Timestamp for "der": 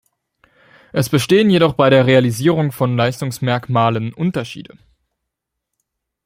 1.91-2.07